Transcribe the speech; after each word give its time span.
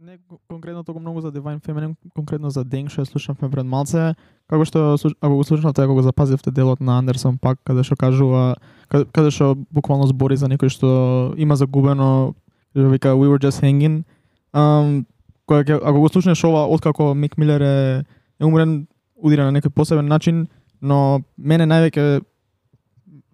Не 0.00 0.18
конкретно 0.48 0.84
толку 0.84 1.00
многу 1.00 1.20
за 1.20 1.32
Divine 1.32 1.60
Feminine, 1.60 1.94
конкретно 2.14 2.50
за 2.50 2.64
Deng 2.64 2.88
што 2.88 3.02
ја 3.02 3.08
слушавме 3.10 3.50
пред 3.52 3.66
малце, 3.68 4.14
како 4.48 4.64
што 4.64 4.96
ако 4.96 5.34
го 5.36 5.44
слушнавте, 5.44 5.84
ако 5.84 5.92
го 5.94 6.00
запазивте 6.00 6.50
делот 6.50 6.80
на 6.80 6.96
Андерсон 6.96 7.36
пак 7.36 7.60
каде 7.68 7.84
што 7.84 7.98
кажува 8.00 8.56
каде, 8.88 9.28
што 9.28 9.58
буквално 9.68 10.08
збори 10.08 10.40
за 10.40 10.48
некој 10.48 10.72
што 10.72 10.88
има 11.36 11.52
загубено 11.60 12.32
вика 12.72 13.12
we 13.12 13.28
were 13.28 13.36
just 13.36 13.60
hanging. 13.60 14.08
Um, 14.56 15.04
кога 15.44 15.76
ако 15.84 16.00
го 16.00 16.08
слушнеш 16.08 16.44
ова 16.44 16.64
откако 16.64 17.14
Мик 17.14 17.36
Милер 17.36 17.60
е, 17.60 18.04
е 18.40 18.44
умрен 18.44 18.86
удира 19.20 19.44
на 19.44 19.52
некој 19.52 19.68
посебен 19.68 20.08
начин, 20.08 20.48
но 20.80 21.20
мене 21.36 21.68
највеќе 21.68 22.24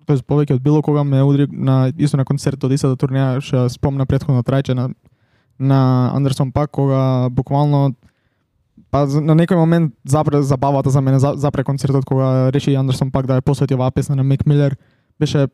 тоест 0.07 0.27
повеќе 0.27 0.59
од 0.59 0.63
било 0.63 0.83
кога 0.83 1.05
ме 1.05 1.23
удри 1.23 1.47
на 1.47 1.93
исто 1.99 2.17
на 2.17 2.25
концерт 2.25 2.65
од 2.65 2.73
истата 2.73 2.99
турнеја 2.99 3.39
што 3.39 3.69
спомна 3.71 4.07
претходно 4.07 4.43
трајче 4.43 4.75
на 4.75 4.91
на 5.61 6.11
Андерсон 6.15 6.53
пак 6.53 6.71
кога 6.71 7.29
буквално 7.31 7.95
па 8.91 9.07
на 9.07 9.35
некој 9.37 9.57
момент 9.57 9.95
запре 10.05 10.43
забавата 10.43 10.91
за 10.91 11.01
мене 11.01 11.19
запре 11.19 11.65
концертот 11.65 12.05
кога 12.05 12.53
реши 12.53 12.75
Андерсон 12.75 13.11
пак 13.11 13.27
да 13.27 13.41
ја 13.41 13.45
посвети 13.45 13.75
оваа 13.75 13.91
песна 13.91 14.17
на 14.17 14.25
Мик 14.25 14.47
Милер. 14.47 14.77
Беше 15.21 15.49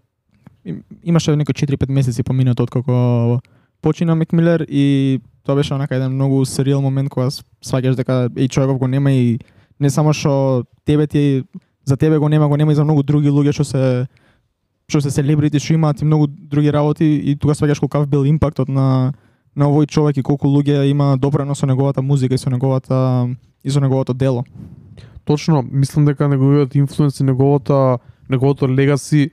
имаше 1.05 1.37
некои 1.37 1.55
4-5 1.55 1.91
месеци 1.91 2.23
поминато 2.23 2.62
од 2.62 2.70
како 2.70 3.41
почина 3.83 4.15
Мик 4.15 4.33
Милер 4.33 4.66
и 4.69 5.20
тоа 5.45 5.56
беше 5.56 5.75
онака 5.75 5.97
еден 5.97 6.14
многу 6.14 6.45
серијал 6.47 6.83
момент 6.83 7.11
кога 7.11 7.30
сваќаш 7.64 7.97
дека 7.97 8.28
и 8.37 8.48
човеков 8.48 8.78
го 8.78 8.89
нема 8.89 9.12
и 9.12 9.39
не 9.80 9.91
само 9.91 10.12
што 10.12 10.64
тебе 10.84 11.06
ти 11.06 11.45
за 11.84 11.97
тебе 11.97 12.19
го 12.19 12.28
нема, 12.28 12.48
го 12.48 12.56
нема 12.56 12.73
и 12.73 12.75
за 12.75 12.84
многу 12.84 13.03
други 13.03 13.30
луѓе 13.30 13.53
што 13.53 13.64
се 13.64 13.83
што 14.89 15.00
се 15.00 15.11
селебрити 15.11 15.59
што 15.59 15.75
имаат 15.75 16.03
и 16.03 16.05
многу 16.05 16.27
други 16.28 16.73
работи 16.73 17.05
и 17.05 17.37
тука 17.37 17.55
сваќаш 17.55 17.80
колку 17.80 18.06
бил 18.06 18.25
импактот 18.25 18.69
на 18.69 19.12
на 19.56 19.69
овој 19.69 19.87
човек 19.87 20.16
и 20.16 20.23
колку 20.23 20.48
луѓе 20.48 20.88
има 20.91 21.16
допренос 21.16 21.59
со 21.59 21.66
неговата 21.66 22.02
музика 22.02 22.34
и 22.34 22.38
со 22.38 22.51
неговата 22.51 23.29
и 23.65 23.70
со 23.70 23.80
неговото 23.80 24.15
дело. 24.15 24.45
Точно, 25.25 25.62
мислам 25.62 26.05
дека 26.05 26.28
неговиот 26.28 26.75
инфлуенс 26.75 27.20
и 27.20 27.25
неговото 27.25 27.98
неговото 28.28 28.69
легаси 28.69 29.30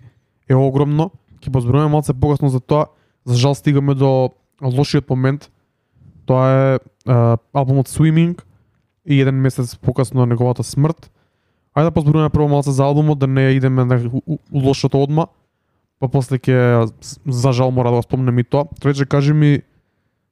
е 0.49 0.55
огромно. 0.55 1.11
Ќе 1.41 1.51
позборуваме 1.51 1.91
малце 1.91 2.13
погасно 2.13 2.49
за 2.49 2.59
тоа. 2.59 2.91
За 3.25 3.35
жал 3.35 3.55
стигаме 3.55 3.95
до 3.95 4.31
лошиот 4.61 5.09
момент. 5.09 5.51
Тоа 6.25 6.75
е 6.75 6.79
е 7.09 7.37
албумот 7.53 7.87
Swimming 7.87 8.41
и 9.05 9.21
еден 9.21 9.35
месец 9.35 9.75
покасно 9.75 10.25
неговата 10.25 10.63
смрт. 10.63 11.09
Ајде 11.75 11.89
да 11.89 11.91
позборуваме 11.91 12.29
прво 12.29 12.47
малце 12.47 12.71
за 12.71 12.83
албумот, 12.83 13.19
да 13.19 13.27
не 13.27 13.49
идеме 13.57 13.85
на 13.85 13.97
лошото 14.53 15.01
одма. 15.01 15.27
Па 15.99 16.07
после 16.07 16.37
ќе 16.37 16.91
за 17.25 17.51
жал 17.51 17.71
мора 17.71 17.89
да 17.89 17.97
го 17.97 18.03
спомнем 18.03 18.39
и 18.39 18.43
тоа. 18.43 18.65
Трече 18.81 19.05
кажи 19.05 19.33
ми 19.33 19.61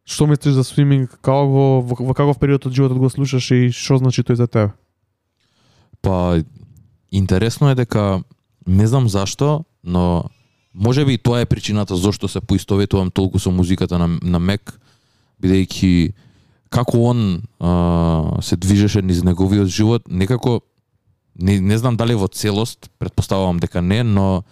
Што 0.07 0.27
мислиш 0.27 0.55
за 0.55 0.63
свиминг? 0.63 1.17
Како 1.19 1.47
го 1.51 1.63
во, 1.83 1.95
во 1.99 2.13
каков 2.15 2.39
период 2.39 2.63
од 2.65 2.73
животот 2.73 2.97
го 2.97 3.09
слушаш 3.11 3.51
и 3.51 3.67
што 3.75 3.99
значи 3.99 4.23
тој 4.23 4.39
за 4.39 4.47
тебе? 4.47 4.71
Па 6.01 6.39
интересно 7.11 7.73
е 7.73 7.75
дека 7.75 8.23
не 8.65 8.87
знам 8.87 9.09
зашто, 9.11 9.65
но 9.83 10.23
може 10.73 11.03
би 11.05 11.17
тоа 11.17 11.41
е 11.43 11.49
причината 11.49 11.95
зашто 11.95 12.27
се 12.27 12.39
поистоветувам 12.39 13.11
толку 13.11 13.39
со 13.39 13.51
музиката 13.51 13.99
на, 13.99 14.07
на 14.21 14.39
Мек, 14.39 14.79
бидејќи 15.43 16.13
како 16.69 17.03
он 17.11 17.43
а, 17.59 18.39
се 18.41 18.55
движеше 18.55 19.01
низ 19.01 19.23
неговиот 19.23 19.67
живот, 19.67 20.07
некако 20.07 20.61
не, 21.35 21.59
не 21.59 21.77
знам 21.77 21.97
дали 21.97 22.15
во 22.15 22.27
целост, 22.27 22.89
предпоставувам 22.99 23.59
дека 23.59 23.81
не, 23.81 24.03
но 24.03 24.43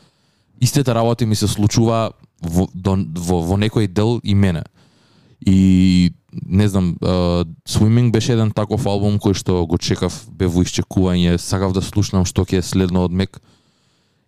истите 0.61 0.93
работи 0.93 1.25
ми 1.25 1.35
се 1.35 1.47
случува 1.47 2.11
во, 2.41 2.67
до, 2.73 2.99
во, 3.15 3.41
во 3.41 3.55
некој 3.55 3.87
дел 3.87 4.19
и 4.23 4.35
мене. 4.35 4.63
И 5.45 6.13
не 6.45 6.67
знам, 6.67 6.95
uh, 7.01 7.45
Swimming 7.69 8.11
беше 8.11 8.33
еден 8.33 8.51
таков 8.51 8.87
албум 8.89 9.19
кој 9.21 9.37
што 9.37 9.65
го 9.69 9.77
чекав, 9.77 10.25
бе 10.33 10.49
во 10.49 10.65
исчекување, 10.65 11.37
сакав 11.37 11.73
да 11.73 11.85
слушнам 11.85 12.25
што 12.25 12.43
ќе 12.43 12.59
е 12.59 12.65
следно 12.65 13.05
од 13.05 13.13
Мек. 13.13 13.39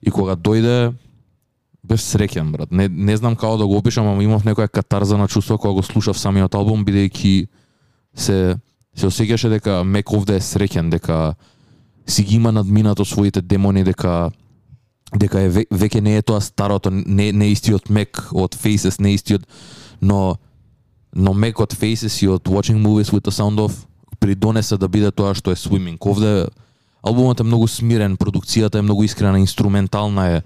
И 0.02 0.14
кога 0.14 0.38
дојде, 0.38 0.94
бев 1.84 2.00
среќен, 2.00 2.52
брат. 2.52 2.72
Не, 2.72 2.88
не 2.88 3.18
знам 3.18 3.36
како 3.36 3.58
да 3.58 3.66
го 3.68 3.78
опишам, 3.82 4.08
ама 4.08 4.24
имав 4.24 4.46
некоја 4.46 4.70
катарза 4.70 5.18
на 5.18 5.28
чувство 5.28 5.58
кога 5.58 5.74
го 5.74 5.84
слушав 5.84 6.20
самиот 6.20 6.56
албум, 6.56 6.86
бидејќи 6.86 7.48
се 8.16 8.58
се 8.98 9.08
осеќаше 9.08 9.50
дека 9.54 9.84
Мек 9.86 10.10
овде 10.14 10.40
е 10.40 10.42
среќен, 10.42 10.90
дека 10.90 11.36
си 12.08 12.24
ги 12.24 12.36
има 12.36 12.52
надминато 12.52 13.06
своите 13.06 13.42
демони, 13.42 13.84
дека 13.84 14.32
дека 15.16 15.42
е 15.46 15.50
веќе 15.70 16.02
не 16.02 16.18
е 16.18 16.22
тоа 16.26 16.42
старото, 16.42 16.92
не 16.92 17.32
не 17.32 17.52
истиот 17.54 17.90
Мек 17.90 18.24
од 18.34 18.58
Faces, 18.58 19.00
не 19.00 19.14
истиот, 19.14 19.46
но 20.02 20.38
но 21.16 21.34
мекот 21.34 21.74
Faces 21.74 22.24
и 22.24 22.28
од 22.28 22.48
Watching 22.48 22.82
Movies 22.82 23.12
with 23.12 23.26
the 23.26 23.32
Sound 23.32 23.60
of 23.60 23.74
придонеса 24.20 24.78
да 24.78 24.88
биде 24.88 25.12
тоа 25.12 25.36
што 25.38 25.52
е 25.52 25.60
Swimming. 25.60 25.98
Овде 26.02 26.48
албумот 27.06 27.40
е 27.40 27.48
многу 27.48 27.68
смирен, 27.68 28.18
продукцијата 28.18 28.80
е 28.80 28.86
многу 28.86 29.04
искрена, 29.04 29.40
инструментална 29.40 30.28
е, 30.28 30.42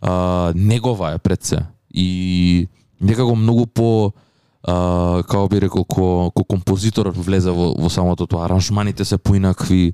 а, 0.00 0.52
негова 0.54 1.14
е 1.14 1.18
пред 1.18 1.44
се. 1.44 1.58
И 1.94 2.68
некако 3.00 3.36
многу 3.36 3.66
по 3.66 4.12
а, 4.62 5.22
како 5.22 5.48
би 5.48 5.60
рекол, 5.60 5.84
ко, 5.84 6.30
ко 6.34 6.44
композитор 6.44 7.12
влезе 7.12 7.50
во, 7.50 7.74
во 7.78 7.90
самото 7.90 8.26
тоа. 8.26 8.46
Аранжманите 8.48 9.04
се 9.04 9.18
поинакви, 9.18 9.92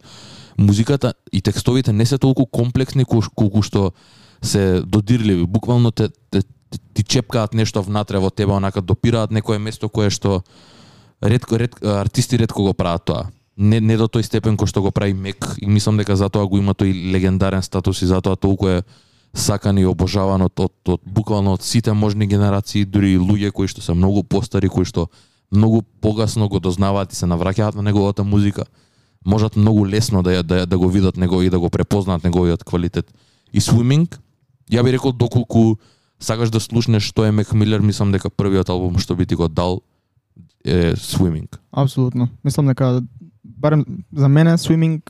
музиката 0.59 1.15
и 1.33 1.41
текстовите 1.41 1.93
не 1.93 2.07
се 2.07 2.19
толку 2.19 2.47
комплексни 2.47 3.05
колку 3.05 3.63
што 3.63 3.93
се 4.43 4.83
додирливи. 4.87 5.47
Буквално 5.47 5.91
те, 5.91 6.09
те 6.31 6.43
ти 6.95 7.03
чепкаат 7.03 7.55
нешто 7.55 7.83
внатре 7.83 8.19
во 8.19 8.31
тебе, 8.31 8.53
онака 8.53 8.83
допираат 8.83 9.31
некое 9.31 9.59
место 9.59 9.89
кое 9.89 10.11
што 10.11 10.43
ретко, 11.23 11.59
ретко 11.59 12.01
артисти 12.01 12.37
ретко 12.37 12.63
го 12.63 12.75
прават 12.75 13.05
тоа. 13.05 13.27
Не, 13.57 13.81
не 13.81 13.97
до 13.97 14.05
тој 14.05 14.23
степен 14.23 14.57
кој 14.57 14.69
што 14.69 14.83
го 14.83 14.91
прави 14.91 15.15
Мек 15.15 15.57
и 15.61 15.67
мислам 15.67 15.97
дека 15.97 16.17
затоа 16.17 16.47
го 16.47 16.59
има 16.59 16.75
тој 16.75 16.93
легендарен 17.13 17.63
статус 17.63 18.03
и 18.03 18.07
затоа 18.07 18.37
толку 18.37 18.69
е 18.69 18.83
сакан 19.37 19.79
и 19.79 19.87
обожаван 19.87 20.43
од, 20.43 20.61
од, 20.61 20.75
од 20.89 21.01
буквално 21.05 21.55
од 21.57 21.63
сите 21.63 21.93
можни 21.93 22.27
генерации, 22.27 22.85
дури 22.85 23.15
и 23.15 23.19
луѓе 23.19 23.53
кои 23.53 23.69
што 23.69 23.81
се 23.81 23.95
многу 23.95 24.25
постари, 24.25 24.69
кои 24.69 24.85
што 24.85 25.09
многу 25.51 25.83
погасно 26.01 26.49
го 26.49 26.61
дознаваат 26.61 27.13
и 27.13 27.17
се 27.17 27.27
навраќаат 27.27 27.77
на 27.77 27.83
неговата 27.83 28.25
музика, 28.25 28.65
можат 29.25 29.57
многу 29.57 29.87
лесно 29.87 30.23
да, 30.23 30.43
да, 30.43 30.67
да 30.67 30.79
го 30.79 30.89
видат 30.89 31.17
него 31.17 31.43
и 31.43 31.51
да 31.51 31.59
го 31.59 31.71
препознаат 31.71 32.25
неговиот 32.25 32.65
квалитет. 32.65 33.13
И 33.53 33.61
Swimming, 33.61 34.19
ја 34.71 34.85
би 34.85 34.93
рекол 34.93 35.13
доколку 35.13 35.77
сакаш 36.21 36.51
да 36.51 36.61
слушнеш 36.61 37.05
што 37.05 37.25
е 37.25 37.33
Мек 37.33 37.53
Милер, 37.53 37.81
мислам 37.81 38.13
дека 38.13 38.31
првиот 38.31 38.71
албум 38.71 38.99
што 38.99 39.17
би 39.17 39.27
ти 39.27 39.35
го 39.35 39.49
дал 39.49 39.83
е 40.65 40.95
Swimming. 40.97 41.59
Апсолутно. 41.73 42.29
Мислам 42.45 42.67
дека 42.67 43.03
барем 43.45 43.85
за 44.13 44.29
мене 44.29 44.59
Swimming 44.59 45.01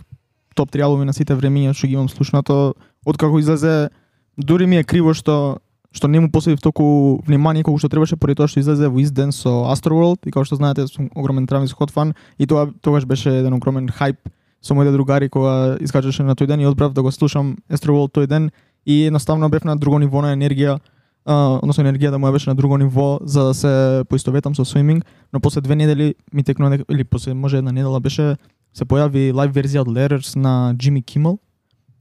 топ 0.54 0.70
3 0.70 0.84
албуми 0.84 1.04
на 1.04 1.12
сите 1.12 1.36
времиња 1.36 1.74
што 1.74 1.86
ги 1.86 1.94
имам 1.94 2.08
слушнато, 2.08 2.74
откако 3.04 3.38
излезе 3.38 3.90
дури 4.36 4.66
ми 4.66 4.76
е 4.76 4.84
криво 4.84 5.14
што 5.14 5.58
што 5.92 6.08
не 6.08 6.20
му 6.20 6.30
посветив 6.30 6.60
толку 6.60 7.22
внимание 7.26 7.64
колку 7.64 7.78
што 7.78 7.88
требаше 7.88 8.16
поради 8.16 8.36
тоа 8.42 8.48
што 8.48 8.60
излезе 8.60 8.88
во 8.88 9.00
изден 9.00 9.32
со 9.32 9.72
Astroworld 9.72 10.26
и 10.26 10.32
како 10.32 10.44
што 10.44 10.56
знаете 10.56 10.86
сум 10.88 11.08
огромен 11.14 11.46
Travis 11.46 11.72
Scott 11.72 11.92
фан 11.92 12.14
и 12.38 12.46
тоа 12.46 12.68
тогаш 12.82 13.06
беше 13.06 13.30
еден 13.30 13.56
огромен 13.56 13.88
хајп 13.88 14.16
со 14.60 14.74
моите 14.74 14.92
другари 14.92 15.28
кога 15.28 15.76
искачаше 15.80 16.22
на 16.22 16.36
тој 16.36 16.46
ден 16.46 16.60
и 16.60 16.66
одбрав 16.66 16.92
да 16.92 17.02
го 17.02 17.12
слушам 17.12 17.56
Astroworld 17.70 18.12
тој 18.12 18.26
ден 18.26 18.50
и 18.84 19.06
едноставно 19.06 19.48
бев 19.48 19.64
на 19.64 19.76
друго 19.76 19.98
ниво 19.98 20.20
на 20.20 20.34
енергија 20.36 20.80
uh, 21.26 21.58
односно 21.62 21.84
енергијата 21.84 22.18
моја 22.20 22.32
беше 22.32 22.50
на 22.50 22.54
друго 22.54 22.78
ниво 22.78 23.18
за 23.22 23.44
да 23.44 23.54
се 23.54 24.04
поистоветам 24.08 24.54
со 24.54 24.64
свиминг, 24.64 25.04
но 25.32 25.40
после 25.40 25.60
две 25.60 25.76
недели 25.76 26.14
ми 26.32 26.44
текнува 26.44 26.78
или 26.90 27.04
после 27.04 27.34
може 27.34 27.58
една 27.58 27.72
недела 27.72 28.00
беше 28.00 28.36
се 28.74 28.84
појави 28.84 29.32
лайв 29.34 29.54
верзија 29.54 29.80
од 29.80 29.88
Letters 29.88 30.36
на 30.36 30.74
Джими 30.76 31.02
Kimmel 31.02 31.38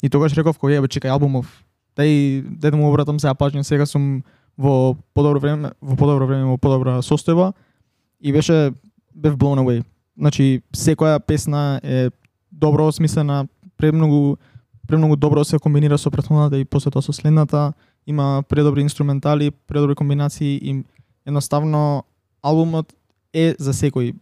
и 0.03 0.09
тогаш 0.09 0.33
реков 0.33 0.59
кој 0.59 0.77
е 0.77 0.87
чекај 0.87 1.11
албумов. 1.11 1.47
Дај 1.97 2.43
дај 2.59 2.71
да 2.71 2.77
му 2.77 2.89
обратам 2.89 3.19
се 3.19 3.27
паžња, 3.27 3.63
сега 3.63 3.85
сум 3.85 4.23
во 4.57 4.95
подобро 5.13 5.39
време, 5.39 5.71
во 5.81 5.95
подобро 5.95 6.27
време, 6.27 6.45
во 6.45 6.57
подобра 6.57 7.01
состојба 7.01 7.53
и 8.21 8.31
беше 8.31 8.73
бев 9.15 9.37
blown 9.37 9.59
away. 9.59 9.83
Значи 10.17 10.61
секоја 10.75 11.19
песна 11.19 11.79
е 11.83 12.09
добро 12.51 12.87
осмислена, 12.87 13.47
премногу 13.77 14.37
премногу 14.87 15.15
добро 15.15 15.43
се 15.43 15.59
комбинира 15.59 15.97
со 15.97 16.11
претходната 16.11 16.59
и 16.59 16.65
после 16.65 16.91
тоа 16.91 17.01
со 17.01 17.13
следната 17.13 17.73
има 18.07 18.43
предобри 18.49 18.81
инструментали, 18.81 19.51
предобри 19.51 19.95
комбинации 19.95 20.59
и 20.63 20.83
едноставно 21.25 22.03
албумот 22.43 22.93
е 23.33 23.55
за 23.59 23.73
секој. 23.73 24.13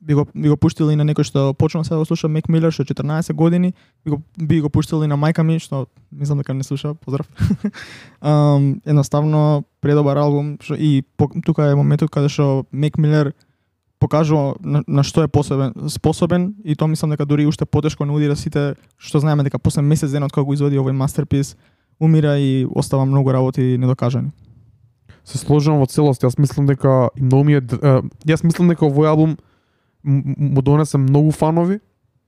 Би 0.00 0.14
го, 0.14 0.26
би 0.34 0.48
го 0.48 0.56
пуштили 0.56 0.94
и 0.94 0.96
на 0.96 1.02
некој 1.02 1.26
што 1.26 1.54
почнува 1.58 1.82
се 1.84 1.96
да 1.98 2.04
слуша 2.06 2.28
Мек 2.30 2.46
Милер 2.48 2.70
што 2.70 2.84
14 2.86 3.34
години, 3.34 3.72
би 4.04 4.10
го, 4.10 4.22
би 4.38 4.60
го 4.60 4.70
пуштили 4.70 5.04
и 5.04 5.10
на 5.10 5.18
мајка 5.18 5.42
ми 5.42 5.58
што 5.58 5.86
мислам 6.12 6.38
дека 6.38 6.54
не 6.54 6.62
слуша, 6.62 6.94
поздрав. 6.94 7.26
um, 8.22 8.78
едноставно 8.86 9.64
предобар 9.80 10.16
албум 10.16 10.58
што 10.62 10.74
и 10.74 11.02
по, 11.16 11.26
тука 11.44 11.70
е 11.70 11.74
моментот 11.74 12.10
каде 12.10 12.28
што 12.28 12.66
Мек 12.72 12.98
Милер 12.98 13.32
покажува 13.98 14.54
на, 14.60 14.84
на 14.86 15.02
што 15.02 15.22
е 15.26 15.28
посебен, 15.28 15.74
способен 15.90 16.54
и 16.64 16.76
тоа 16.76 16.88
мислам 16.88 17.10
дека 17.10 17.26
дури 17.26 17.46
уште 17.46 17.66
потешко 17.66 18.06
не 18.06 18.14
удира 18.14 18.36
сите 18.36 18.76
што 18.98 19.18
знаеме 19.18 19.42
дека 19.42 19.58
после 19.58 19.82
месец 19.82 20.10
ден 20.10 20.22
од 20.22 20.32
кога 20.32 20.46
го 20.46 20.54
изводи 20.54 20.78
овој 20.78 20.94
мастерпис 20.94 21.56
умира 22.00 22.38
и 22.38 22.66
остава 22.74 23.04
многу 23.04 23.32
работи 23.32 23.76
недокажани. 23.78 24.30
Се 25.24 25.38
сложувам 25.38 25.80
во 25.80 25.86
целост, 25.86 26.22
јас 26.24 26.38
мислам 26.38 26.66
дека 26.66 27.10
и 27.16 27.22
многу 27.22 27.44
ми 27.44 27.58
е 27.58 27.60
јас 27.60 28.44
мислам 28.44 28.68
дека 28.68 28.86
овој 28.86 29.08
албум 29.10 29.36
му 30.02 30.62
донесе 30.62 30.98
многу 30.98 31.32
фанови, 31.32 31.80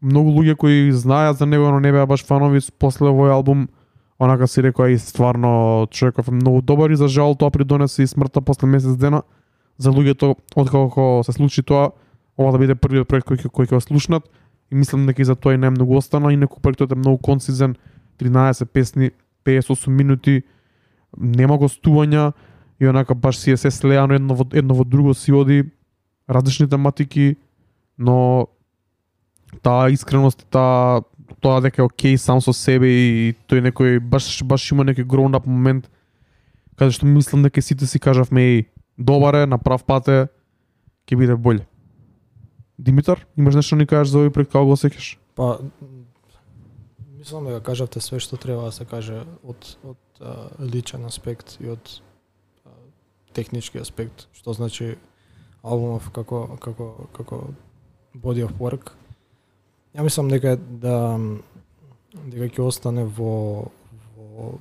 многу 0.02 0.30
луѓе 0.30 0.56
кои 0.56 0.92
знаат 0.92 1.38
за 1.38 1.46
него, 1.46 1.70
но 1.70 1.80
не 1.80 1.92
беа 1.92 2.06
баш 2.06 2.24
фанови 2.24 2.60
после 2.78 3.08
овој 3.08 3.32
албум. 3.32 3.68
Онака 4.20 4.48
си 4.48 4.62
рекоа 4.62 4.90
и 4.90 4.98
стварно 4.98 5.86
човеков 5.90 6.28
е 6.28 6.30
многу 6.30 6.60
добар 6.60 6.90
и 6.90 6.96
за 6.96 7.08
жал 7.08 7.34
тоа 7.34 7.50
придонесе 7.50 8.02
и 8.02 8.06
смртта 8.06 8.40
после 8.40 8.68
месец 8.68 8.96
дена. 8.96 9.22
За 9.78 9.90
луѓето 9.90 10.36
откако 10.56 11.22
се 11.24 11.32
случи 11.32 11.62
тоа, 11.62 11.92
ова 12.36 12.52
да 12.52 12.58
биде 12.58 12.74
првиот 12.74 13.08
проект 13.08 13.26
кој, 13.28 13.48
кој 13.48 13.64
ќе 13.64 13.74
го 13.74 13.80
слушнат. 13.80 14.28
И 14.70 14.74
мислам 14.74 15.06
дека 15.06 15.22
и 15.22 15.24
за 15.24 15.36
тоа 15.40 15.56
и 15.56 15.58
најмногу 15.58 15.96
остана, 15.96 16.34
инаку 16.36 16.60
проектот 16.60 16.92
е 16.92 17.00
многу 17.00 17.16
концизен, 17.18 17.76
13 18.20 18.66
песни, 18.66 19.10
58 19.44 19.88
минути, 19.88 20.42
нема 21.16 21.58
гостувања 21.58 22.32
и 22.80 22.88
онака 22.88 23.14
баш 23.14 23.38
си 23.38 23.50
е 23.50 23.56
се 23.56 23.70
слеано 23.70 24.14
едно 24.14 24.34
во, 24.34 24.46
едно 24.52 24.74
во 24.74 24.84
друго 24.84 25.14
си 25.14 25.32
оди, 25.32 25.64
различни 26.28 26.68
тематики, 26.68 27.36
но 27.98 28.46
таа 29.62 29.90
искреност, 29.90 30.46
таа 30.50 31.02
тоа 31.40 31.60
дека 31.60 31.82
е 31.82 31.84
окей 31.84 32.18
сам 32.18 32.40
со 32.40 32.52
себе 32.52 32.88
и 32.88 33.34
тој 33.48 33.70
некој 33.70 34.00
баш 34.00 34.42
баш 34.44 34.70
има 34.72 34.84
некој 34.84 35.06
grown 35.06 35.36
up 35.36 35.46
момент 35.46 35.90
каде 36.76 36.96
што 36.96 37.06
мислам 37.06 37.42
дека 37.44 37.62
сите 37.62 37.86
си 37.86 38.00
кажавме 38.00 38.42
и 38.42 38.64
добар 38.98 39.42
е, 39.42 39.46
на 39.46 39.58
прав 39.58 39.84
пат 39.84 40.08
е, 40.08 40.26
ќе 41.06 41.16
биде 41.16 41.36
боле. 41.36 41.66
Димитар, 42.78 43.26
имаш 43.36 43.54
нешто 43.54 43.76
ни 43.76 43.86
кажеш 43.86 44.12
за 44.12 44.22
овој 44.22 44.32
проект 44.32 44.52
како 44.52 44.72
го 44.72 44.76
сеќаш? 44.80 45.16
Па 45.36 45.58
мислам 47.20 47.44
дека 47.44 47.60
кажавте 47.60 48.00
све 48.00 48.20
што 48.20 48.40
треба 48.40 48.70
да 48.70 48.72
се 48.72 48.84
каже 48.88 49.24
од 49.44 49.76
од 49.84 50.00
а, 50.20 50.48
личен 50.60 51.04
аспект 51.04 51.58
и 51.60 51.68
од 51.68 52.00
а, 52.64 52.72
технички 53.36 53.78
аспект, 53.78 54.26
што 54.32 54.56
значи 54.56 54.96
албумов 55.62 56.08
како 56.16 56.56
како 56.56 57.08
како 57.12 57.42
body 58.14 58.44
of 58.44 58.56
work. 58.58 58.96
Ја 59.94 60.06
мислам 60.06 60.32
дека 60.32 60.56
да 60.56 61.18
дека 62.14 62.48
ќе 62.48 62.64
остане 62.64 63.04
во 63.04 63.68
во 64.16 64.54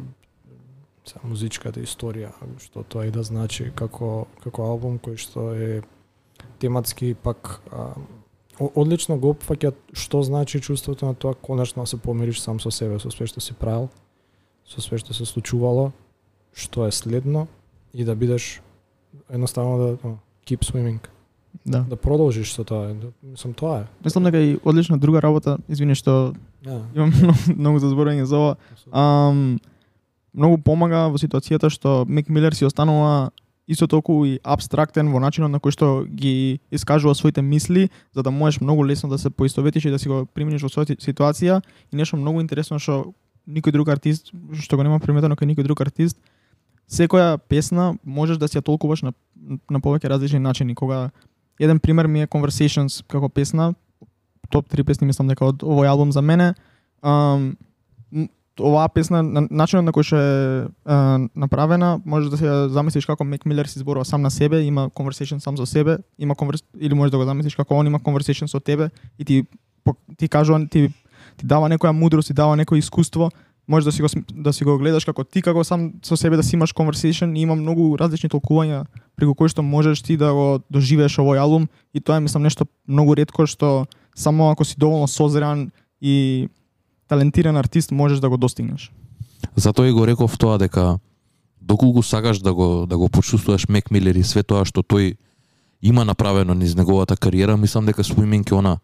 са, 1.07 1.21
музичката 1.23 1.79
историја, 1.79 2.33
што 2.59 2.83
тоа 2.83 3.07
и 3.07 3.11
да 3.15 3.23
значи 3.23 3.71
како 3.75 4.27
како 4.43 4.67
албум 4.67 4.99
кој 4.99 5.15
што 5.17 5.53
е 5.55 5.81
тематски 6.59 7.15
пак 7.15 7.61
а, 7.71 7.93
одлично 8.59 9.17
го 9.17 9.33
опфаќа 9.33 9.73
што 9.93 10.23
значи 10.23 10.59
чувството 10.61 11.05
на 11.05 11.13
тоа 11.15 11.33
конечно 11.35 11.83
да 11.83 11.87
се 11.87 11.97
помириш 11.97 12.39
сам 12.41 12.59
со 12.59 12.71
себе, 12.71 12.99
со 12.99 13.11
све 13.11 13.27
што 13.27 13.39
си 13.41 13.53
правил, 13.53 13.89
со 14.67 14.81
све 14.81 14.97
што 14.97 15.13
се 15.13 15.25
случувало, 15.25 15.91
што 16.53 16.85
е 16.87 16.91
следно 16.91 17.47
и 17.93 18.03
да 18.03 18.15
бидеш 18.15 18.61
едноставно 19.29 19.77
да 19.77 19.97
о, 20.03 20.17
keep 20.45 20.59
swimming, 20.65 20.99
Да. 21.65 21.79
да 21.89 21.95
продолжиш 21.95 22.53
со 22.53 22.63
тоа. 22.63 22.93
Да, 22.93 23.07
мислам 23.23 23.53
тоа 23.53 23.79
е. 23.79 23.85
Мислам 24.05 24.23
дека 24.23 24.37
и 24.37 24.59
одлична 24.65 24.97
друга 24.97 25.21
работа, 25.21 25.57
извини 25.69 25.95
што 25.95 26.33
Да. 26.63 26.81
имам 26.95 27.09
многу, 27.21 27.39
многу 27.57 27.79
за 27.79 27.87
зборење 27.89 28.23
за 28.23 28.37
ова. 28.37 28.55
Ам, 28.91 29.59
многу 30.33 30.57
помага 30.61 31.07
во 31.09 31.17
ситуацијата 31.17 31.69
што 31.69 32.05
Мик 32.07 32.29
Милер 32.29 32.53
си 32.53 32.65
останува 32.65 33.31
исто 33.69 33.87
толку 33.87 34.25
и 34.25 34.39
абстрактен 34.43 35.11
во 35.13 35.21
начинот 35.21 35.51
на 35.53 35.61
кој 35.61 35.71
што 35.71 35.87
ги 36.09 36.59
искажува 36.73 37.13
своите 37.13 37.41
мисли, 37.41 37.89
за 38.17 38.23
да 38.23 38.31
можеш 38.31 38.61
многу 38.61 38.85
лесно 38.85 39.09
да 39.09 39.17
се 39.17 39.29
поистоветиш 39.29 39.85
и 39.85 39.93
да 39.93 39.99
си 39.99 40.09
го 40.09 40.25
примениш 40.25 40.65
во 40.65 40.73
својата 40.73 40.97
ситуација 40.97 41.61
и 41.93 41.95
нешто 41.95 42.17
многу 42.17 42.41
интересно 42.41 42.79
што 42.79 43.13
никој 43.47 43.71
друг 43.71 43.89
артист, 43.89 44.33
што 44.57 44.77
го 44.77 44.83
нема 44.83 44.99
приметено 44.99 45.37
кај 45.37 45.53
никој 45.53 45.69
друг 45.69 45.81
артист, 45.85 46.17
секоја 46.89 47.37
песна 47.37 47.93
можеш 48.03 48.41
да 48.41 48.47
си 48.47 48.57
ја 48.57 48.65
толкуваш 48.65 49.05
на, 49.05 49.13
на 49.69 49.79
повеќе 49.79 50.09
различни 50.09 50.39
начини. 50.39 50.75
Кога 50.75 51.11
еден 51.59 51.79
пример 51.79 52.07
ми 52.07 52.21
е 52.21 52.27
Conversations 52.27 53.03
како 53.07 53.29
песна, 53.29 53.75
топ 54.49 54.65
3 54.65 54.83
песни 54.83 55.05
мислам 55.05 55.29
дека 55.29 55.45
од 55.45 55.61
овој 55.61 55.87
албум 55.87 56.11
за 56.11 56.21
мене. 56.21 56.55
um, 57.03 57.55
оваа 58.59 58.89
песна, 58.89 59.23
на, 59.23 59.47
начинот 59.49 59.85
на 59.85 59.93
кој 59.95 60.05
што 60.05 60.19
е 60.19 60.31
а, 60.85 61.19
направена, 61.35 61.99
може 62.05 62.29
да 62.29 62.37
се 62.37 62.47
замислиш 62.73 63.05
како 63.05 63.23
Мек 63.23 63.45
Милер 63.45 63.65
се 63.65 63.79
зборува 63.79 64.05
сам 64.05 64.21
на 64.21 64.31
себе, 64.31 64.61
има 64.61 64.89
conversation 64.89 65.39
сам 65.39 65.57
со 65.57 65.65
себе, 65.65 65.97
има 66.19 66.35
конверс... 66.35 66.63
или 66.79 66.93
може 66.93 67.11
да 67.11 67.17
го 67.17 67.25
замислиш 67.25 67.55
како 67.55 67.75
он 67.75 67.87
има 67.87 67.99
conversation 67.99 68.47
со 68.47 68.59
тебе 68.59 68.89
и 69.19 69.25
ти 69.25 69.43
ти 70.17 70.27
кажува 70.27 70.67
ти 70.69 70.89
ти 71.37 71.45
дава 71.45 71.69
некоја 71.69 71.91
мудрост, 71.91 72.27
ти 72.27 72.33
дава 72.33 72.57
некој 72.57 72.79
искуство, 72.79 73.29
може 73.67 73.85
да 73.85 73.91
си 73.91 74.01
го 74.01 74.07
да 74.33 74.53
си 74.53 74.63
го 74.63 74.77
гледаш 74.77 75.05
како 75.05 75.23
ти 75.23 75.41
како 75.41 75.63
сам 75.63 75.91
со 76.03 76.17
себе 76.17 76.35
да 76.35 76.43
си 76.43 76.55
имаш 76.55 76.73
conversation 76.73 77.37
и 77.37 77.41
има 77.41 77.55
многу 77.55 77.97
различни 77.97 78.29
толкувања 78.29 78.85
преку 79.15 79.35
кои 79.35 79.49
што 79.49 79.61
можеш 79.61 80.01
ти 80.01 80.17
да 80.17 80.33
го 80.33 80.59
доживееш 80.73 81.19
овој 81.21 81.37
албум 81.39 81.69
и 81.93 82.01
тоа 82.01 82.17
е 82.17 82.25
мислам 82.25 82.43
нешто 82.43 82.65
многу 82.87 83.15
ретко 83.15 83.45
што 83.45 83.85
само 84.15 84.49
ако 84.49 84.65
си 84.65 84.75
доволно 84.77 85.07
созран 85.07 85.69
и 86.01 86.49
талентиран 87.09 87.57
артист 87.57 87.91
можеш 87.91 88.19
да 88.19 88.29
го 88.29 88.37
достигнеш. 88.37 88.91
Затоа 89.55 89.89
и 89.89 89.91
го 89.91 90.07
реков 90.07 90.37
тоа 90.37 90.57
дека 90.57 90.99
доколку 91.61 92.03
сакаш 92.03 92.39
да 92.39 92.53
го 92.53 92.85
да 92.85 92.97
го 92.97 93.09
почувствуваш 93.09 93.67
Мек 93.67 93.91
Милер 93.91 94.15
и 94.15 94.23
све 94.23 94.43
тоа 94.43 94.65
што 94.65 94.85
тој 94.85 95.17
има 95.81 96.05
направено 96.05 96.53
низ 96.53 96.75
неговата 96.75 97.17
кариера, 97.17 97.57
мислам 97.57 97.85
дека 97.85 98.03
Swimming 98.03 98.45
е 98.51 98.55
она 98.55 98.77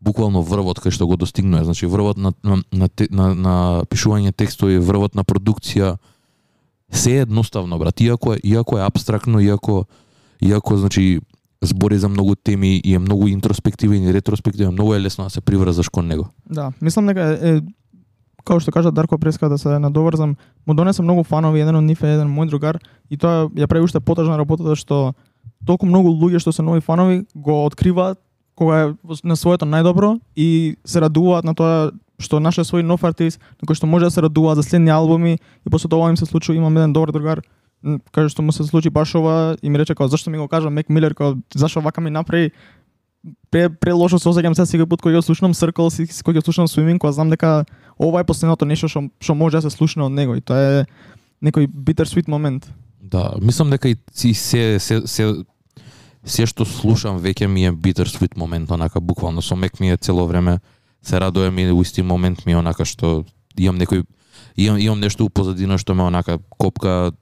буквално 0.00 0.42
врвот 0.42 0.82
кај 0.82 0.90
што 0.90 1.06
го 1.06 1.16
достигнува, 1.16 1.64
значи 1.64 1.86
врвот 1.86 2.18
на 2.18 2.32
на 2.42 2.62
на, 2.72 2.88
на, 3.10 3.34
на 3.34 3.54
пишување 3.86 4.34
текстови, 4.34 4.78
врвот 4.78 5.14
на 5.14 5.24
продукција, 5.24 5.96
се 6.90 7.18
е 7.18 7.20
едноставно, 7.20 7.78
брат, 7.78 8.00
иако 8.00 8.34
е, 8.34 8.40
иако 8.42 8.78
е 8.78 8.86
абстрактно, 8.86 9.40
иако 9.40 9.86
иако 10.40 10.76
значи 10.76 11.20
збори 11.62 11.98
за 11.98 12.08
многу 12.08 12.34
теми 12.34 12.80
и 12.84 12.94
е 12.94 12.98
многу 12.98 13.28
интроспективен 13.28 14.04
и 14.04 14.14
ретроспективен, 14.14 14.72
многу 14.72 14.94
е 14.94 15.00
лесно 15.00 15.24
да 15.24 15.30
се 15.30 15.40
приврзаш 15.40 15.88
кон 15.88 16.06
него. 16.06 16.28
Да, 16.50 16.72
мислам 16.82 17.06
дека 17.06 17.20
е, 17.20 17.56
е 17.56 17.60
како 18.44 18.60
што 18.62 18.72
кажа 18.72 18.92
Дарко 18.94 19.18
Преска 19.18 19.48
да 19.48 19.58
се 19.58 19.78
надоврзам, 19.78 20.36
му 20.66 20.74
донесе 20.74 21.02
многу 21.02 21.24
фанови, 21.24 21.60
еден 21.60 21.76
од 21.76 21.84
нив 21.84 22.02
е 22.02 22.14
еден 22.14 22.30
мој 22.32 22.48
другар 22.48 22.78
и 23.10 23.16
тоа 23.16 23.48
ја 23.52 23.66
прави 23.66 23.84
уште 23.84 24.00
потажна 24.00 24.38
работата 24.38 24.76
што 24.78 25.12
толку 25.66 25.86
многу 25.86 26.14
луѓе 26.14 26.40
што 26.40 26.52
се 26.52 26.62
нови 26.62 26.80
фанови 26.80 27.26
го 27.34 27.64
откриваат 27.66 28.18
кога 28.54 28.80
е 28.82 28.94
на 29.22 29.36
своето 29.36 29.66
најдобро 29.66 30.18
и 30.36 30.76
се 30.84 31.00
радуваат 31.00 31.44
на 31.44 31.54
тоа 31.54 31.90
што 32.18 32.40
нашли 32.42 32.64
свој 32.66 32.82
нов 32.82 33.04
артист, 33.04 33.38
на 33.62 33.66
кој 33.66 33.78
што 33.78 33.86
може 33.86 34.08
да 34.08 34.10
се 34.10 34.22
радуваат 34.22 34.58
за 34.58 34.66
следни 34.66 34.90
албуми 34.90 35.38
и 35.38 35.70
после 35.70 35.88
тоа 35.88 36.10
им 36.10 36.16
се 36.16 36.26
случува 36.26 36.56
имам 36.56 36.76
еден 36.76 36.92
добар 36.92 37.12
другар 37.12 37.42
каже 38.12 38.28
што 38.34 38.42
му 38.42 38.52
се 38.52 38.64
случи 38.64 38.90
баш 38.90 39.14
ова 39.14 39.56
и 39.62 39.70
ми 39.70 39.78
рече 39.78 39.94
како 39.94 40.08
зашто 40.08 40.30
ми 40.30 40.38
го 40.38 40.48
кажа 40.48 40.70
Мек 40.70 40.88
Милер 40.88 41.14
како 41.14 41.38
зашто 41.54 41.80
вака 41.80 42.00
ми 42.00 42.10
направи 42.10 42.50
пре, 43.50 43.68
пре 43.68 43.92
лошо 43.92 44.18
се 44.18 44.28
осеќам 44.28 44.54
се 44.54 44.66
секој 44.66 44.86
пат 44.86 45.02
кога 45.02 45.14
го 45.14 45.22
слушнам 45.22 45.54
Circle, 45.54 45.90
си- 45.90 46.22
кога 46.22 46.40
го 46.40 46.44
слушнам 46.44 46.68
Swimming, 46.68 46.98
кога 46.98 47.12
знам 47.12 47.30
дека 47.30 47.64
ова 47.98 48.20
е 48.20 48.24
последното 48.24 48.64
нешто 48.64 48.88
што 48.88 49.08
што 49.20 49.34
може 49.34 49.58
да 49.58 49.70
се 49.70 49.76
слушне 49.76 50.02
од 50.02 50.12
него 50.12 50.34
и 50.34 50.40
тоа 50.40 50.58
е 50.58 50.86
некој 51.42 51.68
bitter 51.68 52.06
sweet 52.06 52.28
момент. 52.28 52.70
Да, 53.02 53.34
мислам 53.42 53.70
дека 53.70 53.88
и 53.88 53.96
си 54.12 54.34
се 54.34 54.78
се 54.78 55.06
се 55.06 55.34
се 56.24 56.46
што 56.46 56.64
слушам 56.64 57.22
веќе 57.22 57.46
ми 57.46 57.66
е 57.66 57.72
bitter 57.72 58.06
sweet 58.06 58.36
момент, 58.36 58.70
онака 58.70 59.00
буквално 59.00 59.42
со 59.42 59.56
мек 59.56 59.80
ми 59.80 59.90
е 59.90 59.96
цело 59.96 60.26
време 60.26 60.58
се 61.02 61.20
радувам 61.20 61.58
и 61.58 61.72
у 61.72 61.82
исти 61.82 62.02
момент 62.02 62.46
ми 62.46 62.52
е 62.52 62.56
онака 62.56 62.84
што 62.84 63.24
имам 63.58 63.78
некој 63.78 64.04
имам 64.56 64.78
имам 64.78 65.00
нешто 65.00 65.24
у 65.24 65.30
позадина 65.30 65.78
што 65.78 65.94
ме 65.94 66.02
онака 66.02 66.38
копка 66.58 67.12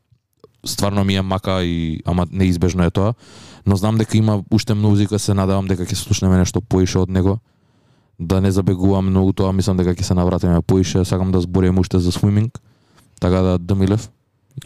стварно 0.67 1.05
ми 1.05 1.17
е 1.17 1.23
мака 1.23 1.65
и 1.65 2.01
ама 2.05 2.27
неизбежно 2.33 2.85
е 2.85 2.91
тоа, 2.91 3.15
но 3.67 3.77
знам 3.77 3.99
дека 3.99 4.17
има 4.17 4.43
уште 4.51 4.75
музика, 4.75 5.19
се 5.19 5.35
надевам 5.35 5.67
дека 5.69 5.87
ќе 5.87 5.95
слушнеме 5.95 6.39
нешто 6.39 6.61
поише 6.61 6.99
од 6.99 7.11
него. 7.11 7.39
Да 8.19 8.41
не 8.41 8.51
забегувам 8.51 9.11
многу 9.11 9.33
тоа, 9.33 9.53
мислам 9.53 9.77
дека 9.77 9.95
ќе 9.95 10.03
се 10.03 10.15
навратиме 10.15 10.63
поише, 10.63 11.05
сакам 11.05 11.33
да 11.33 11.41
зборим 11.41 11.79
уште 11.79 11.99
за 11.99 12.13
swimming. 12.13 12.51
Така 13.21 13.41
да 13.43 13.59
Дамилев, 13.59 14.11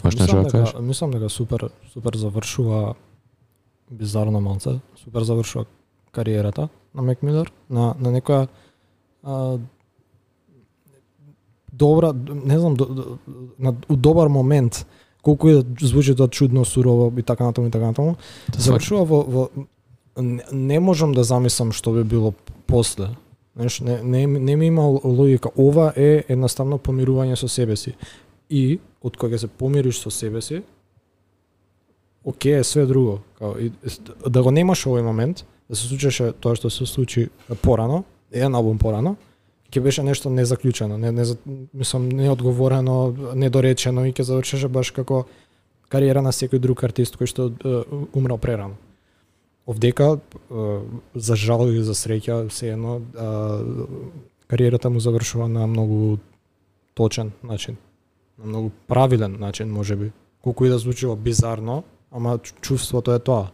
имаш 0.05 0.15
нешто 0.17 0.37
Мислам 0.37 0.45
да 0.45 0.51
кажеш? 0.51 0.73
дека, 0.73 0.83
мислам 0.83 1.11
дека 1.11 1.29
супер 1.29 1.71
супер 1.93 2.15
завршува 2.15 2.95
бизарно 3.91 4.41
малце, 4.41 4.81
супер 4.97 5.23
завршува 5.23 5.65
кариерата 6.13 6.69
на 6.95 7.03
Мек 7.03 7.23
Милер 7.23 7.53
на 7.71 7.95
на 7.99 8.11
некоја 8.11 8.49
а, 9.23 9.59
добра, 11.73 12.13
не 12.45 12.59
знам, 12.59 12.75
до, 12.75 12.85
до, 12.85 13.19
на 13.59 13.75
у 13.89 13.97
добар 13.97 14.29
момент, 14.29 14.87
колку 15.23 15.49
и 15.49 15.63
да 15.63 15.87
звучи 15.87 16.15
тоа 16.15 16.29
чудно, 16.29 16.65
сурово 16.65 17.13
и 17.19 17.23
така 17.23 17.45
натаму 17.45 17.69
и 17.69 17.71
така 17.71 17.87
натаму, 17.87 18.17
завршува 18.57 19.05
во, 19.05 19.23
во 19.23 19.67
не, 20.17 20.45
не 20.53 20.81
можам 20.81 21.15
да 21.15 21.25
замислам 21.25 21.73
што 21.73 21.93
би 21.93 22.05
било 22.05 22.35
после. 22.67 23.11
Знаеш, 23.57 23.81
не, 23.81 24.03
не, 24.03 24.27
не 24.27 24.57
ми 24.57 24.67
има 24.67 24.83
логика. 25.05 25.51
Ова 25.57 25.93
е 25.97 26.25
едноставно 26.29 26.79
помирување 26.79 27.37
со 27.37 27.49
себе 27.49 27.77
си. 27.77 27.97
И, 28.51 28.79
од 29.03 29.17
кога 29.17 29.39
се 29.39 29.49
помириш 29.49 30.01
со 30.01 30.11
себе 30.11 30.41
си, 30.43 30.63
окей 32.25 32.61
е 32.61 32.65
све 32.65 32.87
друго. 32.87 33.21
Као, 33.39 33.59
и, 33.59 33.73
да 34.29 34.43
го 34.43 34.51
немаш 34.51 34.87
овој 34.87 35.03
момент, 35.03 35.45
да 35.69 35.77
се 35.77 35.89
случеше 35.89 36.33
тоа 36.33 36.57
што 36.57 36.71
се 36.71 36.87
случи 36.87 37.29
порано, 37.63 38.05
еден 38.33 38.55
албум 38.55 38.79
порано, 38.79 39.17
ќе 39.71 39.81
беше 39.81 40.03
нешто 40.03 40.31
незаклучено, 40.31 40.99
не, 40.99 41.13
не, 41.13 41.25
мислам, 41.75 42.09
неодговорено, 42.09 43.15
недоречено 43.35 44.05
и 44.07 44.13
ќе 44.13 44.27
завршеше 44.27 44.69
баш 44.69 44.91
како 44.91 45.25
кариера 45.89 46.23
на 46.23 46.33
секој 46.33 46.59
друг 46.59 46.85
артист 46.85 47.19
кој 47.19 47.31
што 47.31 47.51
е, 47.51 47.83
умрал 48.13 48.39
прерано. 48.39 48.79
овдека 49.67 50.19
за 51.15 51.37
жал 51.37 51.69
и 51.71 51.83
за 51.83 51.95
среќа 51.95 52.51
се 52.51 52.73
едно 52.75 53.01
а, 53.15 53.63
кариерата 54.51 54.91
му 54.91 55.01
завршува 55.01 55.49
на 55.49 55.67
многу 55.67 56.19
точен 56.95 57.31
начин, 57.43 57.77
на 58.39 58.47
многу 58.47 58.71
правилен 58.89 59.37
начин 59.41 59.71
можеби. 59.71 60.11
Колку 60.43 60.65
и 60.65 60.69
да 60.69 60.79
звучува 60.79 61.17
бизарно, 61.17 61.85
ама 62.11 62.39
чувството 62.61 63.13
е 63.15 63.19
тоа. 63.19 63.51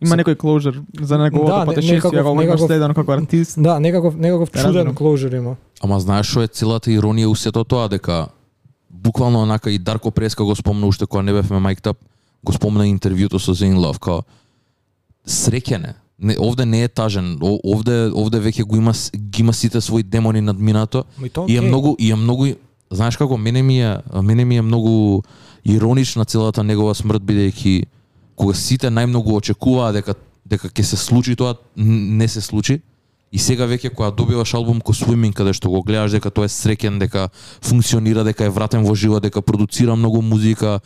Има 0.00 0.16
некој 0.16 0.36
клоужер 0.36 0.80
за 1.00 1.18
неговото 1.18 1.46
Да, 1.48 1.58
не- 1.60 1.66
патешествие, 1.66 2.22
го 2.22 2.34
некаков- 2.34 2.66
следено 2.66 2.94
како 2.94 3.12
артист. 3.12 3.54
Да, 3.58 3.80
некаков 3.80 4.16
некаков 4.16 4.50
чуден 4.50 4.94
клоужер 4.94 5.32
има. 5.32 5.56
Ама 5.80 6.00
знаеш 6.00 6.26
што 6.26 6.42
е 6.42 6.48
целата 6.48 6.90
иронија 6.90 7.26
у 7.26 7.34
сето 7.34 7.64
тоа 7.64 7.88
дека 7.88 8.28
буквално 8.90 9.42
онака 9.42 9.70
и 9.70 9.78
Дарко 9.78 10.10
Преска 10.10 10.44
го 10.44 10.56
спомна 10.56 10.86
уште 10.86 11.06
кога 11.06 11.22
не 11.22 11.32
бевме 11.32 11.56
мајктап, 11.58 11.96
го 12.44 12.52
спомна 12.52 12.84
интервјуто 12.84 13.38
со 13.38 13.52
Зейн 13.52 13.78
Лав 13.78 13.98
као 13.98 14.22
среќен 15.26 15.84
е. 15.84 15.94
Не, 16.18 16.36
овде 16.38 16.64
не 16.64 16.82
е 16.82 16.88
тажен. 16.88 17.38
О, 17.40 17.58
овде 17.66 18.10
овде 18.10 18.38
веќе 18.38 18.62
го 18.62 18.76
има 18.76 18.92
ги 19.14 19.40
има 19.40 19.52
сите 19.52 19.80
свои 19.80 20.02
демони 20.02 20.40
над 20.40 20.58
минато 20.58 21.04
и 21.48 21.56
е 21.56 21.60
многу 21.60 21.96
и 21.98 22.10
е 22.10 22.16
многу 22.16 22.46
знаеш 22.90 23.16
како 23.16 23.36
мене 23.36 23.62
ми 23.62 23.80
е 23.80 23.96
мене 24.22 24.44
ми 24.44 24.56
е 24.56 24.62
многу 24.62 25.22
иронична 25.64 26.24
целата 26.24 26.64
негова 26.64 26.94
смрт 26.94 27.22
бидејќи 27.22 27.84
кога 28.40 28.56
сите 28.56 28.88
најмногу 28.88 29.36
очекуваа 29.36 29.92
дека 29.92 30.14
дека 30.48 30.70
ќе 30.72 30.82
се 30.82 30.96
случи 30.96 31.36
тоа 31.36 31.54
не 31.76 32.28
се 32.28 32.40
случи 32.40 32.80
и 33.30 33.38
сега 33.38 33.68
веќе 33.70 33.92
кога 33.94 34.08
добиваш 34.10 34.54
албум 34.58 34.80
ко 34.80 34.92
Swimming 34.96 35.36
каде 35.36 35.52
што 35.54 35.70
го 35.70 35.82
гледаш 35.86 36.16
дека 36.16 36.32
тоа 36.34 36.48
е 36.48 36.52
среќен 36.54 36.96
дека 36.98 37.28
функционира 37.62 38.24
дека 38.26 38.48
е 38.48 38.50
вратен 38.50 38.82
во 38.88 38.96
живот 38.98 39.22
дека 39.22 39.42
продуцира 39.42 39.94
многу 39.96 40.22
музика 40.22 40.80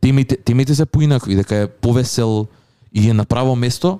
темите 0.00 0.36
темите 0.36 0.74
се 0.74 0.86
поинакви 0.86 1.36
дека 1.36 1.56
е 1.56 1.66
повесел 1.68 2.46
и 2.94 3.10
е 3.10 3.14
на 3.14 3.24
право 3.24 3.56
место 3.56 3.98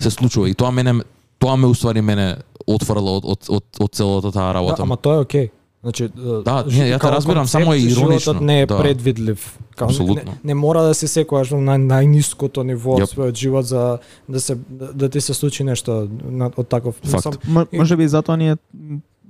се 0.00 0.10
случува 0.10 0.50
и 0.50 0.54
тоа 0.54 0.70
мене 0.70 1.02
тоа 1.38 1.56
ме 1.56 1.66
уствари 1.66 2.00
мене 2.02 2.36
отфрла 2.66 3.18
од 3.20 3.24
од 3.24 3.46
од, 3.48 3.64
од 3.80 3.90
целата 3.92 4.32
таа 4.32 4.52
Да, 4.52 4.58
работа. 4.58 4.82
ама 4.82 4.96
тоа 4.96 5.14
е 5.14 5.18
окей. 5.20 5.46
Значи, 5.82 6.08
Да, 6.44 6.64
не, 6.66 6.90
ја 6.90 7.00
те 7.00 7.10
разбирам, 7.10 7.46
само 7.46 7.72
е 7.72 7.78
иронично, 7.78 8.18
Животот 8.32 8.40
не 8.42 8.60
е 8.60 8.66
да. 8.66 8.78
предвидлив. 8.78 9.58
Као, 9.76 9.86
Апсолутно. 9.86 10.32
Не, 10.34 10.38
не, 10.44 10.54
мора 10.54 10.82
да 10.82 10.94
се 10.94 11.06
секојаш 11.08 11.54
на 11.54 11.78
најниското 11.78 12.62
ниво 12.62 12.98
Јап. 12.98 13.08
својот 13.08 13.34
живот 13.34 13.64
за 13.64 13.98
да 14.28 14.40
се 14.40 14.58
да, 14.68 14.92
да 14.92 15.08
ти 15.08 15.20
се 15.20 15.34
случи 15.34 15.64
нешто 15.64 16.08
на, 16.22 16.50
од 16.52 16.68
таков. 16.68 17.00
Факт. 17.02 17.22
Сам- 17.22 17.32
М- 17.46 17.66
И- 17.72 17.78
може 17.78 17.96
би 17.96 18.04
затоа 18.06 18.36
ни 18.36 18.50
е 18.50 18.56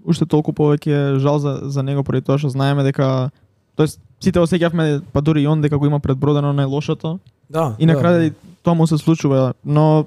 уште 0.05 0.27
толку 0.27 0.51
повеќе 0.51 1.19
жал 1.19 1.39
за, 1.39 1.61
за 1.63 1.83
него 1.83 2.03
поради 2.03 2.23
тоа 2.23 2.35
што 2.35 2.49
знаеме 2.49 2.83
дека 2.83 3.31
тоест 3.77 4.01
сите 4.19 4.39
осеќавме 4.39 5.03
па 5.13 5.21
дури 5.21 5.43
и 5.43 5.47
он 5.47 5.61
дека 5.61 5.79
го 5.79 5.87
има 5.87 6.01
предбродено 6.01 6.51
најлошото 6.51 7.19
Да. 7.51 7.77
и 7.79 7.87
на 7.87 7.95
да. 7.95 8.01
крај 8.01 8.33
тоа 8.63 8.75
му 8.75 8.87
се 8.87 8.99
случува, 8.99 9.55
но 9.63 10.05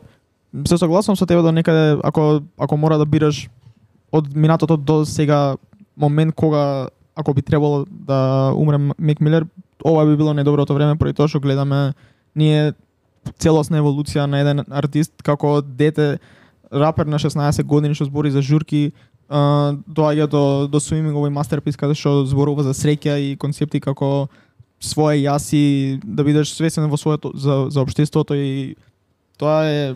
се 0.65 0.77
согласувам 0.77 1.15
со 1.15 1.25
тебе 1.25 1.41
до 1.41 1.51
некаде 1.51 1.97
ако 2.03 2.41
ако 2.59 2.77
мора 2.77 2.97
да 2.97 3.05
бираш 3.05 3.47
од 4.11 4.35
минатото 4.35 4.75
до 4.77 5.05
сега 5.05 5.55
момент 5.97 6.35
кога 6.35 6.89
ако 7.15 7.33
би 7.33 7.41
требало 7.41 7.85
да 7.89 8.51
умре 8.55 8.77
Мик 8.99 9.21
Милер, 9.21 9.45
ова 9.85 10.05
би 10.05 10.17
било 10.17 10.33
најдоброто 10.33 10.73
време 10.73 10.97
поради 10.97 11.17
тоа 11.17 11.27
што 11.27 11.39
гледаме 11.39 11.93
ние 12.35 12.73
целосна 13.39 13.79
еволуција 13.79 14.25
на 14.25 14.39
еден 14.41 14.63
артист 14.69 15.13
како 15.23 15.61
дете 15.61 16.19
рапер 16.71 17.05
на 17.05 17.19
16 17.19 17.63
години 17.63 17.95
што 17.95 18.09
збори 18.09 18.31
за 18.31 18.41
журки 18.41 18.93
доаѓа 19.29 20.27
до 20.27 20.67
до 20.67 20.79
Swimming 20.79 21.15
овој 21.15 21.33
мастерпис 21.33 21.77
каде 21.77 21.95
што 21.95 22.25
зборува 22.25 22.63
за 22.63 22.73
среќа 22.73 23.17
и 23.19 23.35
концепти 23.37 23.79
како 23.79 24.27
свое 24.79 25.23
јас 25.23 25.53
и 25.53 25.99
да 26.03 26.23
бидеш 26.23 26.53
свесен 26.53 26.89
во 26.89 26.97
своето 26.97 27.31
за 27.33 27.69
за 27.69 27.81
општеството 27.81 28.35
и 28.35 28.75
тоа 29.37 29.65
е 29.65 29.95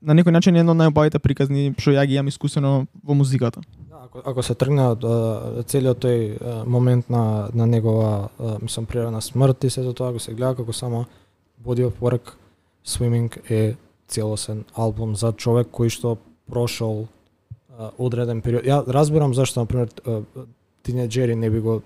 на 0.00 0.14
некој 0.14 0.32
начин 0.32 0.56
едно 0.56 0.72
од 0.72 0.80
најубавите 0.80 1.18
приказни 1.22 1.72
што 1.78 1.94
ја 1.96 2.06
ги 2.06 2.18
имам 2.18 2.28
искусено 2.28 2.86
во 3.02 3.14
музиката. 3.14 3.60
Да, 3.90 4.04
ако, 4.04 4.22
ако 4.24 4.42
се 4.42 4.54
тргне 4.54 4.88
од 4.92 5.04
целиот 5.66 6.04
тој 6.04 6.64
момент 6.66 7.10
на 7.10 7.48
на 7.54 7.66
негова 7.66 8.28
мислам 8.62 8.86
природна 8.86 9.22
смрт 9.22 9.64
и 9.64 9.70
сето 9.70 9.92
тоа 9.92 10.12
го 10.12 10.18
се 10.18 10.34
гледа 10.34 10.54
како 10.62 10.72
само 10.72 11.06
body 11.64 11.86
of 11.86 12.00
work 12.00 12.36
Swimming 12.86 13.32
е 13.50 13.76
целосен 14.08 14.64
албум 14.74 15.16
за 15.16 15.32
човек 15.32 15.68
кој 15.72 15.90
што 15.90 16.16
прошол 16.46 17.06
одреден 17.98 18.40
период. 18.42 18.64
Ја 18.64 18.84
разбирам 18.86 19.34
зашто 19.34 19.60
на 19.60 19.66
пример 19.66 19.88
тинеџери 20.86 21.34
не 21.34 21.50
би 21.50 21.60
го 21.60 21.82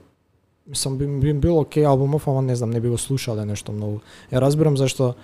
мислам 0.67 0.99
би, 0.99 1.07
би 1.07 1.33
бил 1.33 1.59
окей 1.59 1.85
албумов, 1.85 2.29
ама 2.29 2.43
не 2.43 2.57
знам, 2.57 2.71
не 2.71 2.81
би 2.81 2.88
го 2.88 2.99
слушале 2.99 3.45
нешто 3.45 3.73
многу. 3.73 4.00
Ја 4.33 4.40
разбирам 4.40 4.76
зашто 4.76 5.14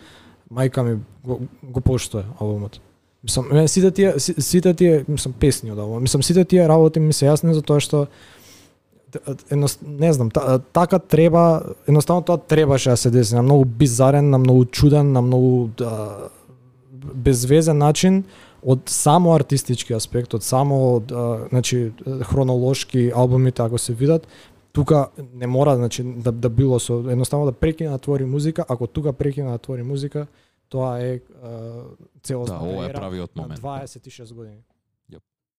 мајка 0.53 0.83
ми 0.83 0.99
го, 1.25 1.41
го 1.63 1.81
поштоe 1.81 2.25
албумот. 2.41 2.81
Мислам, 3.23 3.49
мене 3.51 3.69
сите 3.69 3.91
тие 3.91 4.15
сите 4.19 4.75
тие, 4.75 5.05
мислам 5.09 5.35
песни 5.35 5.73
од 5.73 5.79
албумот. 5.79 6.03
Мислам 6.03 6.23
сите 6.23 6.45
тие 6.45 6.69
работи 6.69 7.01
ми 7.01 7.13
се 7.13 7.27
јасни 7.27 7.53
за 7.53 7.63
тоа 7.63 7.81
што 7.81 8.07
едно, 9.51 9.67
не 9.87 10.13
знам, 10.13 10.31
та, 10.31 10.59
така 10.59 10.99
треба, 10.99 11.63
едноставно 11.89 12.23
тоа 12.23 12.39
требаше 12.39 12.91
да 12.91 12.97
се 12.97 13.11
деси 13.11 13.35
на 13.35 13.43
многу 13.43 13.65
бизарен, 13.65 14.31
на 14.31 14.39
многу 14.39 14.65
чуден, 14.65 15.13
на 15.13 15.23
многу 15.23 15.69
да, 15.79 16.29
безвезен 17.15 17.79
начин 17.79 18.25
од 18.67 18.89
само 18.91 19.35
артистички 19.35 19.95
аспект, 19.95 20.35
од 20.35 20.43
само 20.43 21.01
да, 21.01 21.47
значи 21.49 21.93
хронолошки 22.27 23.13
албумите 23.15 23.63
ако 23.63 23.79
се 23.79 23.95
видат, 23.95 24.27
тука 24.77 25.09
не 25.33 25.47
мора 25.47 25.77
значи 25.77 26.03
да 26.05 26.33
да 26.33 26.51
било 26.51 26.81
со 26.81 26.93
едноставно 27.11 27.47
да 27.47 27.53
прекине 27.53 27.91
да 27.91 27.99
твори 27.99 28.25
музика, 28.25 28.65
ако 28.69 28.87
тука 28.87 29.13
прекине 29.13 29.51
да 29.51 29.59
твори 29.59 29.83
музика, 29.83 30.27
тоа 30.69 31.01
е 31.01 31.21
а, 31.43 31.83
целосна 32.23 32.59
Да, 32.59 32.65
ова 32.65 32.87
е 32.87 32.93
правиот 32.93 33.37
момент. 33.37 33.61
26 33.61 34.35
години. 34.35 34.57